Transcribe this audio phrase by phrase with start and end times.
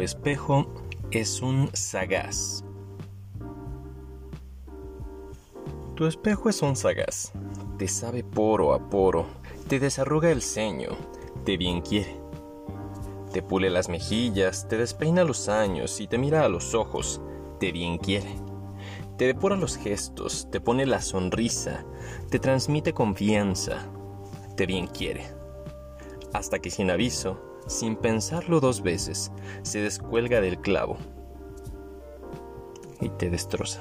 [0.00, 0.66] espejo
[1.10, 2.64] es un sagaz.
[5.94, 7.32] Tu espejo es un sagaz.
[7.78, 9.26] Te sabe poro a poro,
[9.68, 10.96] te desarruga el ceño,
[11.44, 12.20] te bien quiere.
[13.32, 17.20] Te pule las mejillas, te despeina los años y te mira a los ojos,
[17.60, 18.34] te bien quiere.
[19.18, 21.84] Te depura los gestos, te pone la sonrisa,
[22.30, 23.86] te transmite confianza,
[24.56, 25.24] te bien quiere.
[26.32, 29.30] Hasta que sin aviso, sin pensarlo dos veces,
[29.62, 30.98] se descuelga del clavo
[33.00, 33.80] y te destroza.